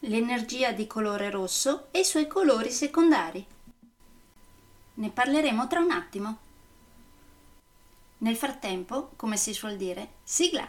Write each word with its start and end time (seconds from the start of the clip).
l'energia 0.00 0.72
di 0.72 0.86
colore 0.86 1.30
rosso 1.30 1.88
e 1.90 2.00
i 2.00 2.04
suoi 2.04 2.26
colori 2.26 2.70
secondari. 2.70 3.44
Ne 4.94 5.10
parleremo 5.10 5.66
tra 5.66 5.80
un 5.80 5.90
attimo. 5.90 6.38
Nel 8.18 8.36
frattempo, 8.36 9.12
come 9.16 9.36
si 9.36 9.52
suol 9.52 9.76
dire, 9.76 10.14
sigla! 10.24 10.68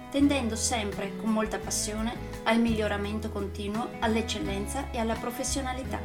tendendo 0.11 0.55
sempre 0.55 1.15
con 1.17 1.31
molta 1.31 1.57
passione 1.57 2.13
al 2.43 2.59
miglioramento 2.59 3.29
continuo, 3.29 3.89
all'eccellenza 3.99 4.91
e 4.91 4.99
alla 4.99 5.15
professionalità. 5.15 5.99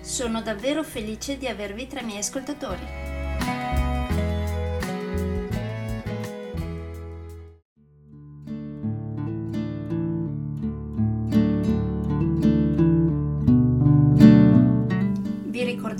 Sono 0.00 0.42
davvero 0.42 0.82
felice 0.82 1.38
di 1.38 1.46
avervi 1.46 1.86
tra 1.86 2.00
i 2.00 2.04
miei 2.04 2.18
ascoltatori. 2.18 3.12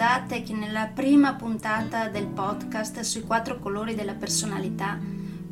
ricordate 0.03 0.43
che 0.43 0.53
nella 0.53 0.87
prima 0.87 1.35
puntata 1.35 2.09
del 2.09 2.27
podcast 2.27 3.01
sui 3.01 3.23
quattro 3.23 3.59
colori 3.59 3.95
della 3.95 4.15
personalità, 4.15 4.99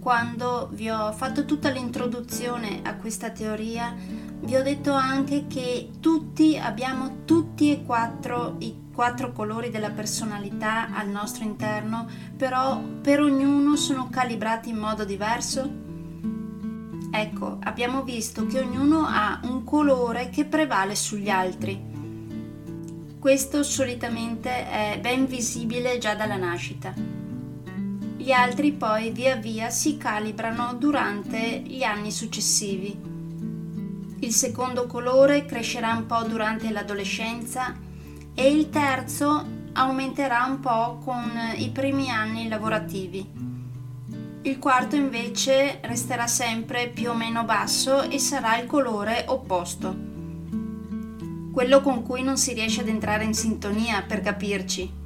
quando 0.01 0.69
vi 0.73 0.91
ho 0.91 1.13
fatto 1.13 1.45
tutta 1.45 1.71
l'introduzione 1.71 2.81
a 2.83 2.97
questa 2.97 3.31
teoria, 3.31 3.95
vi 4.41 4.57
ho 4.57 4.63
detto 4.63 4.93
anche 4.93 5.47
che 5.47 5.91
tutti 6.01 6.59
abbiamo 6.59 7.25
tutti 7.25 7.71
e 7.71 7.85
quattro 7.85 8.57
i 8.59 8.89
quattro 8.93 9.33
colori 9.33 9.71
della 9.71 9.91
personalità 9.91 10.93
al 10.93 11.09
nostro 11.09 11.45
interno, 11.45 12.07
però 12.37 12.79
per 13.01 13.21
ognuno 13.21 13.77
sono 13.77 14.09
calibrati 14.11 14.71
in 14.71 14.77
modo 14.77 15.05
diverso? 15.05 15.71
Ecco, 17.11 17.59
abbiamo 17.63 18.03
visto 18.03 18.47
che 18.47 18.59
ognuno 18.59 19.07
ha 19.07 19.41
un 19.45 19.65
colore 19.65 20.29
che 20.29 20.45
prevale 20.45 20.95
sugli 20.97 21.31
altri 21.31 21.89
questo 23.21 23.63
solitamente 23.63 24.49
è 24.49 24.99
ben 24.99 25.27
visibile 25.27 25.99
già 25.99 26.15
dalla 26.15 26.37
nascita. 26.37 27.20
Gli 28.21 28.33
altri 28.33 28.73
poi 28.73 29.13
via 29.13 29.37
via 29.37 29.71
si 29.71 29.97
calibrano 29.97 30.75
durante 30.75 31.63
gli 31.65 31.83
anni 31.83 32.13
successivi. 32.13 32.95
Il 34.19 34.33
secondo 34.35 34.85
colore 34.87 35.47
crescerà 35.47 35.95
un 35.95 36.05
po' 36.05 36.23
durante 36.25 36.71
l'adolescenza 36.71 37.75
e 38.35 38.53
il 38.53 38.69
terzo 38.69 39.43
aumenterà 39.73 40.45
un 40.45 40.61
po' 40.61 40.99
con 41.03 41.33
i 41.57 41.71
primi 41.71 42.11
anni 42.11 42.47
lavorativi. 42.47 43.27
Il 44.43 44.59
quarto 44.59 44.97
invece 44.97 45.81
resterà 45.85 46.27
sempre 46.27 46.89
più 46.89 47.09
o 47.09 47.15
meno 47.15 47.45
basso 47.45 48.03
e 48.03 48.19
sarà 48.19 48.59
il 48.59 48.67
colore 48.67 49.25
opposto 49.29 50.09
quello 51.53 51.81
con 51.81 52.05
cui 52.05 52.23
non 52.23 52.37
si 52.37 52.53
riesce 52.53 52.83
ad 52.83 52.89
entrare 52.89 53.25
in 53.25 53.35
sintonia 53.35 54.05
per 54.07 54.21
capirci. 54.21 55.00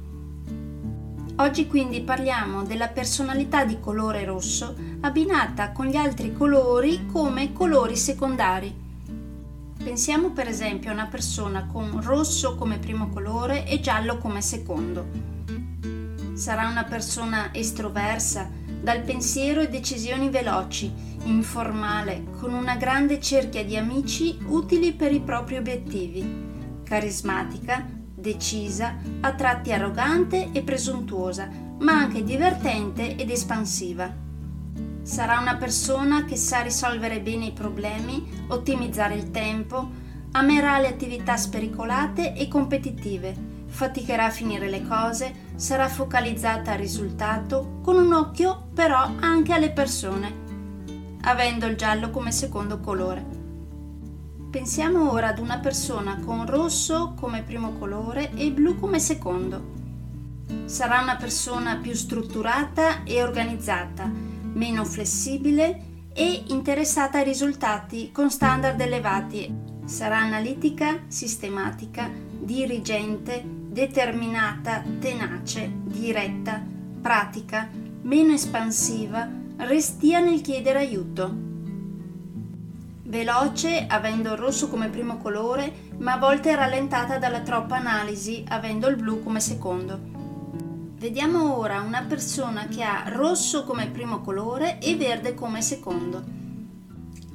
Oggi 1.37 1.67
quindi 1.67 1.99
parliamo 1.99 2.63
della 2.63 2.87
personalità 2.87 3.65
di 3.65 3.77
colore 3.81 4.23
rosso 4.23 4.73
abbinata 5.01 5.73
con 5.73 5.85
gli 5.87 5.97
altri 5.97 6.31
colori 6.31 7.07
come 7.11 7.51
colori 7.51 7.97
secondari. 7.97 8.73
Pensiamo 9.77 10.29
per 10.29 10.47
esempio 10.47 10.91
a 10.91 10.93
una 10.93 11.07
persona 11.07 11.65
con 11.65 12.01
rosso 12.01 12.55
come 12.55 12.79
primo 12.79 13.09
colore 13.09 13.67
e 13.67 13.81
giallo 13.81 14.17
come 14.17 14.41
secondo. 14.41 15.07
Sarà 16.35 16.69
una 16.69 16.85
persona 16.85 17.53
estroversa, 17.53 18.49
dal 18.81 19.01
pensiero 19.01 19.59
e 19.59 19.67
decisioni 19.67 20.29
veloci, 20.29 20.89
informale, 21.25 22.27
con 22.39 22.53
una 22.53 22.77
grande 22.77 23.19
cerchia 23.19 23.65
di 23.65 23.75
amici 23.75 24.37
utili 24.47 24.93
per 24.93 25.11
i 25.11 25.19
propri 25.19 25.57
obiettivi. 25.57 26.43
Carismatica, 26.83 27.94
decisa, 28.33 28.95
a 29.21 29.33
tratti 29.33 29.71
arrogante 29.71 30.49
e 30.51 30.61
presuntuosa, 30.63 31.47
ma 31.79 31.93
anche 31.93 32.23
divertente 32.23 33.15
ed 33.15 33.29
espansiva. 33.29 34.11
Sarà 35.03 35.39
una 35.39 35.55
persona 35.55 36.25
che 36.25 36.35
sa 36.35 36.61
risolvere 36.61 37.21
bene 37.21 37.45
i 37.45 37.51
problemi, 37.51 38.45
ottimizzare 38.47 39.15
il 39.15 39.29
tempo, 39.29 40.03
amerà 40.31 40.79
le 40.79 40.87
attività 40.87 41.37
spericolate 41.37 42.33
e 42.33 42.47
competitive, 42.47 43.35
faticherà 43.67 44.25
a 44.25 44.31
finire 44.31 44.69
le 44.69 44.85
cose, 44.87 45.51
sarà 45.55 45.87
focalizzata 45.87 46.71
al 46.71 46.79
risultato, 46.79 47.79
con 47.83 47.97
un 47.97 48.11
occhio 48.13 48.69
però 48.73 49.11
anche 49.19 49.53
alle 49.53 49.71
persone 49.71 50.45
avendo 51.25 51.65
il 51.65 51.75
giallo 51.75 52.09
come 52.09 52.31
secondo 52.31 52.79
colore. 52.79 53.44
Pensiamo 54.55 55.11
ora 55.11 55.27
ad 55.27 55.39
una 55.39 55.59
persona 55.59 56.17
con 56.23 56.45
rosso 56.45 57.13
come 57.19 57.43
primo 57.43 57.73
colore 57.73 58.31
e 58.35 58.51
blu 58.51 58.79
come 58.79 58.99
secondo. 58.99 59.73
Sarà 60.63 61.01
una 61.01 61.17
persona 61.17 61.75
più 61.75 61.93
strutturata 61.93 63.03
e 63.03 63.21
organizzata, 63.21 64.09
meno 64.53 64.85
flessibile 64.85 66.07
e 66.13 66.45
interessata 66.47 67.17
ai 67.17 67.25
risultati 67.25 68.13
con 68.13 68.31
standard 68.31 68.79
elevati. 68.79 69.53
Sarà 69.83 70.19
analitica, 70.19 71.01
sistematica, 71.07 72.09
dirigente, 72.39 73.43
determinata, 73.45 74.81
tenace, 74.99 75.69
diretta, 75.83 76.63
pratica, 77.01 77.69
meno 78.03 78.31
espansiva, 78.31 79.29
restia 79.57 80.21
nel 80.21 80.39
chiedere 80.39 80.79
aiuto. 80.79 81.44
Veloce, 83.15 83.85
avendo 83.87 84.33
il 84.33 84.37
rosso 84.37 84.67
come 84.67 84.89
primo 84.89 85.15
colore, 85.15 85.73
ma 85.99 86.15
a 86.15 86.17
volte 86.17 86.53
rallentata 86.53 87.17
dalla 87.17 87.39
troppa 87.39 87.77
analisi, 87.77 88.43
avendo 88.45 88.89
il 88.89 88.97
blu 88.97 89.23
come 89.23 89.39
secondo. 89.39 89.97
Vediamo 90.97 91.55
ora 91.57 91.79
una 91.79 92.03
persona 92.03 92.67
che 92.67 92.83
ha 92.83 93.05
rosso 93.07 93.63
come 93.63 93.87
primo 93.87 94.19
colore 94.19 94.79
e 94.79 94.97
verde 94.97 95.33
come 95.33 95.61
secondo. 95.61 96.23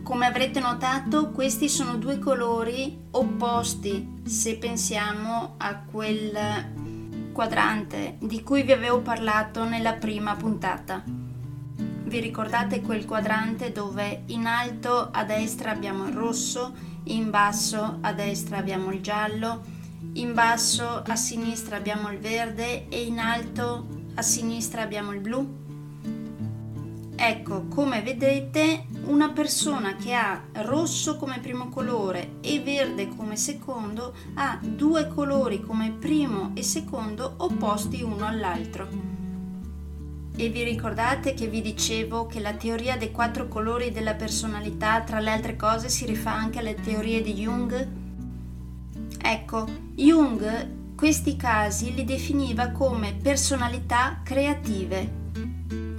Come 0.03 0.27
avrete 0.27 0.61
notato, 0.61 1.31
questi 1.31 1.71
sono 1.71 1.97
due 1.97 2.19
colori 2.19 3.06
opposti 3.12 4.21
se 4.27 4.59
pensiamo 4.59 5.55
a 5.56 5.81
quel 5.91 7.32
quadrante 7.32 8.17
di 8.21 8.43
cui 8.43 8.65
vi 8.65 8.73
avevo 8.73 9.00
parlato 9.00 9.65
nella 9.65 9.94
prima 9.94 10.37
puntata. 10.37 11.30
Vi 12.11 12.19
ricordate 12.19 12.81
quel 12.81 13.05
quadrante 13.05 13.71
dove 13.71 14.25
in 14.27 14.47
alto 14.47 15.11
a 15.12 15.23
destra 15.23 15.71
abbiamo 15.71 16.09
il 16.09 16.12
rosso, 16.12 16.75
in 17.05 17.31
basso 17.31 17.99
a 18.01 18.12
destra 18.12 18.57
abbiamo 18.57 18.91
il 18.91 19.01
giallo, 19.01 19.62
in 20.15 20.35
basso 20.35 21.05
a 21.07 21.15
sinistra 21.15 21.77
abbiamo 21.77 22.11
il 22.11 22.19
verde 22.19 22.89
e 22.89 23.05
in 23.05 23.21
alto 23.21 23.87
a 24.15 24.23
sinistra 24.23 24.83
abbiamo 24.83 25.12
il 25.12 25.21
blu? 25.21 25.59
Ecco, 27.15 27.67
come 27.69 28.03
vedete, 28.03 28.87
una 29.05 29.31
persona 29.31 29.95
che 29.95 30.13
ha 30.13 30.43
rosso 30.63 31.17
come 31.17 31.39
primo 31.39 31.69
colore 31.69 32.39
e 32.41 32.59
verde 32.59 33.06
come 33.06 33.37
secondo 33.37 34.17
ha 34.35 34.59
due 34.61 35.06
colori 35.06 35.61
come 35.61 35.93
primo 35.93 36.51
e 36.55 36.65
secondo 36.65 37.35
opposti 37.37 38.03
uno 38.03 38.27
all'altro. 38.27 39.19
E 40.37 40.49
vi 40.49 40.62
ricordate 40.65 41.35
che 41.35 41.49
vi 41.49 41.61
dicevo 41.61 42.27
che 42.27 42.41
la 42.41 42.55
teoria 42.55 42.97
dei 42.97 43.11
quattro 43.11 43.49
colori 43.49 43.91
della 43.91 44.15
personalità, 44.15 45.03
tra 45.03 45.21
le 45.21 45.31
altre 45.31 45.56
cose, 45.56 45.88
si 45.88 46.06
rifà 46.06 46.32
anche 46.32 46.59
alle 46.59 46.75
teorie 46.75 47.23
di 47.23 47.35
Jung? 47.35 47.88
Ecco, 49.23 49.67
Jung 49.94 50.79
questi 50.94 51.37
casi 51.37 51.94
li 51.94 52.05
definiva 52.05 52.71
come 52.71 53.15
personalità 53.15 54.21
creative 54.23 55.19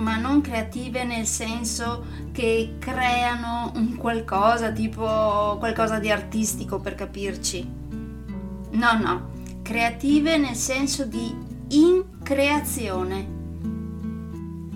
ma 0.01 0.17
non 0.17 0.41
creative 0.41 1.03
nel 1.03 1.25
senso 1.25 2.05
che 2.31 2.75
creano 2.79 3.71
un 3.75 3.95
qualcosa, 3.95 4.71
tipo 4.71 5.57
qualcosa 5.59 5.99
di 5.99 6.09
artistico 6.09 6.79
per 6.79 6.95
capirci. 6.95 7.69
No, 8.71 8.99
no, 8.99 9.29
creative 9.61 10.37
nel 10.37 10.55
senso 10.55 11.05
di 11.05 11.33
increazione. 11.69 13.39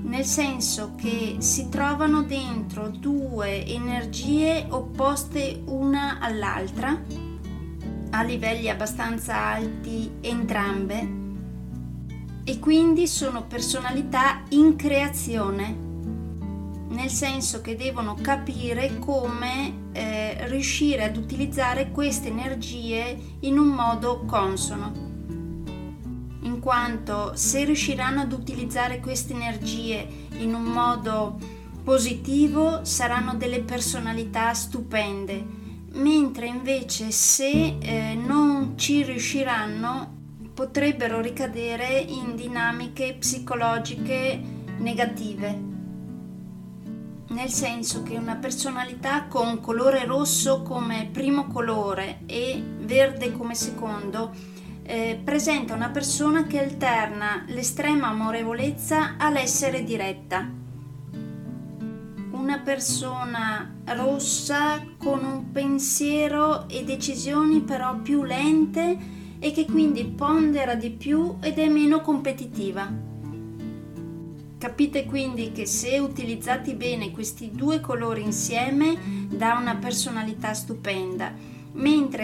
Nel 0.06 0.24
senso 0.24 0.94
che 0.96 1.38
si 1.40 1.68
trovano 1.68 2.22
dentro 2.22 2.90
due 2.90 3.66
energie 3.66 4.66
opposte 4.70 5.64
una 5.66 6.20
all'altra, 6.20 7.02
a 8.12 8.22
livelli 8.22 8.70
abbastanza 8.70 9.36
alti 9.36 10.10
entrambe, 10.22 11.24
e 12.44 12.60
quindi 12.60 13.08
sono 13.08 13.46
personalità 13.46 14.44
in 14.50 14.76
creazione, 14.76 15.76
nel 16.90 17.10
senso 17.10 17.62
che 17.62 17.76
devono 17.76 18.16
capire 18.22 19.00
come 19.00 19.90
eh, 19.92 20.48
riuscire 20.48 21.04
ad 21.04 21.18
utilizzare 21.18 21.90
queste 21.90 22.28
energie 22.28 23.38
in 23.40 23.58
un 23.58 23.70
modo 23.70 24.24
consono. 24.26 25.05
Quanto 26.66 27.34
se 27.36 27.64
riusciranno 27.64 28.22
ad 28.22 28.32
utilizzare 28.32 29.00
queste 29.00 29.34
energie 29.34 30.26
in 30.40 30.56
un 30.56 30.64
modo 30.64 31.38
positivo 31.84 32.84
saranno 32.84 33.36
delle 33.36 33.62
personalità 33.62 34.52
stupende, 34.56 35.46
mentre 35.92 36.48
invece 36.48 37.12
se 37.12 37.78
eh, 37.78 38.16
non 38.16 38.80
ci 38.80 39.04
riusciranno 39.04 40.14
potrebbero 40.56 41.22
ricadere 41.22 42.00
in 42.00 42.36
dinamiche 42.36 43.14
psicologiche 43.20 44.42
negative. 44.80 45.60
Nel 47.28 47.50
senso 47.50 48.02
che 48.02 48.18
una 48.18 48.38
personalità 48.38 49.26
con 49.26 49.62
colore 49.62 50.04
rosso 50.06 50.64
come 50.64 51.10
primo 51.14 51.46
colore 51.46 52.22
e 52.26 52.60
verde 52.80 53.32
come 53.32 53.54
secondo 53.54 54.55
eh, 54.86 55.20
presenta 55.24 55.74
una 55.74 55.90
persona 55.90 56.46
che 56.46 56.60
alterna 56.60 57.44
l'estrema 57.48 58.10
amorevolezza 58.10 59.16
all'essere 59.18 59.84
diretta. 59.84 60.48
Una 62.32 62.60
persona 62.60 63.74
rossa 63.86 64.86
con 64.98 65.24
un 65.24 65.52
pensiero 65.52 66.70
e 66.70 66.84
decisioni 66.84 67.62
però 67.62 67.96
più 67.98 68.24
lente 68.24 68.98
e 69.40 69.52
che 69.52 69.66
quindi 69.66 70.06
pondera 70.06 70.76
di 70.76 70.92
più 70.92 71.38
ed 71.42 71.58
è 71.58 71.68
meno 71.68 72.02
competitiva. 72.02 73.14
Capite 74.58 75.06
quindi 75.06 75.52
che 75.52 75.66
se 75.66 75.98
utilizzati 75.98 76.74
bene 76.76 77.12
questi 77.12 77.52
due 77.52 77.80
colori 77.80 78.22
insieme 78.22 78.98
dà 79.30 79.58
una 79.60 79.76
personalità 79.76 80.54
stupenda, 80.54 81.34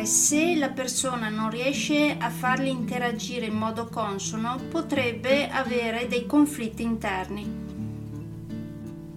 mentre 0.02 0.06
se 0.06 0.56
la 0.56 0.70
persona 0.70 1.30
non 1.30 1.50
riesce 1.50 2.16
a 2.20 2.30
farli 2.30 2.70
interagire 2.70 3.46
in 3.46 3.54
modo 3.54 3.88
consono 3.88 4.60
potrebbe 4.70 5.50
avere 5.50 6.08
dei 6.08 6.26
conflitti 6.26 6.82
interni. 6.82 7.70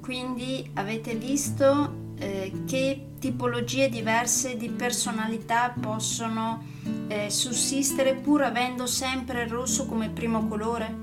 Quindi 0.01 0.69
avete 0.75 1.15
visto 1.15 2.13
eh, 2.19 2.53
che 2.67 3.07
tipologie 3.19 3.89
diverse 3.89 4.57
di 4.57 4.69
personalità 4.69 5.75
possono 5.79 6.63
eh, 7.09 7.31
sussistere 7.31 8.15
pur 8.15 8.43
avendo 8.43 8.87
sempre 8.87 9.45
il 9.45 9.49
rosso 9.49 9.87
come 9.87 10.11
primo 10.11 10.47
colore? 10.47 11.03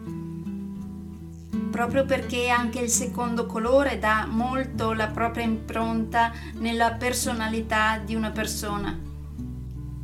Proprio 1.72 2.06
perché 2.06 2.50
anche 2.50 2.80
il 2.80 2.90
secondo 2.90 3.48
colore 3.48 3.98
dà 3.98 4.28
molto 4.30 4.94
la 4.94 5.08
propria 5.08 5.46
impronta 5.46 6.32
nella 6.56 6.92
personalità 6.92 7.98
di 7.98 8.14
una 8.14 8.30
persona. 8.30 9.10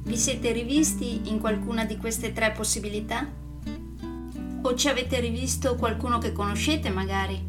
Vi 0.07 0.15
siete 0.15 0.53
rivisti 0.53 1.23
in 1.25 1.37
qualcuna 1.37 1.83
di 1.83 1.97
queste 1.97 2.31
tre 2.31 2.51
possibilità? 2.51 3.27
O 4.61 4.73
ci 4.73 4.87
avete 4.87 5.19
rivisto 5.19 5.75
qualcuno 5.75 6.17
che 6.17 6.31
conoscete 6.31 6.89
magari? 6.89 7.43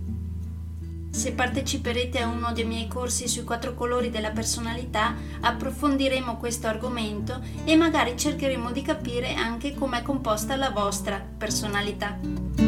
Se 1.08 1.32
parteciperete 1.34 2.18
a 2.18 2.26
uno 2.26 2.52
dei 2.52 2.64
miei 2.64 2.88
corsi 2.88 3.28
sui 3.28 3.44
quattro 3.44 3.74
colori 3.74 4.10
della 4.10 4.32
personalità, 4.32 5.14
approfondiremo 5.40 6.36
questo 6.36 6.66
argomento 6.66 7.40
e 7.64 7.76
magari 7.76 8.16
cercheremo 8.16 8.72
di 8.72 8.82
capire 8.82 9.34
anche 9.34 9.74
com'è 9.74 10.02
composta 10.02 10.56
la 10.56 10.70
vostra 10.70 11.24
personalità. 11.38 12.67